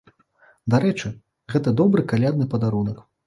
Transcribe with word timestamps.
Дарэчы, 0.73 1.11
гэта 1.55 1.75
добры 1.81 2.07
калядны 2.13 2.49
падарунак! 2.57 3.05